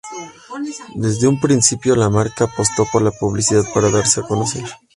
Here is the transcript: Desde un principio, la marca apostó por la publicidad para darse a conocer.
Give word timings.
Desde 0.95 1.27
un 1.27 1.39
principio, 1.39 1.95
la 1.95 2.09
marca 2.09 2.45
apostó 2.45 2.87
por 2.91 3.03
la 3.03 3.11
publicidad 3.11 3.65
para 3.71 3.91
darse 3.91 4.21
a 4.21 4.23
conocer. 4.23 4.63